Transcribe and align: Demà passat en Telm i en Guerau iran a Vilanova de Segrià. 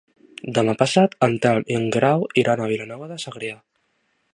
Demà 0.57 0.73
passat 0.79 1.13
en 1.27 1.37
Telm 1.45 1.69
i 1.75 1.79
en 1.83 1.87
Guerau 1.97 2.27
iran 2.45 2.65
a 2.67 2.71
Vilanova 2.75 3.15
de 3.15 3.23
Segrià. 3.27 3.65